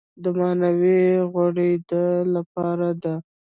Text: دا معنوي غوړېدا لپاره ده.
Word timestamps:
دا 0.23 0.29
معنوي 0.39 1.01
غوړېدا 1.31 2.05
لپاره 2.35 2.89
ده. 3.03 3.15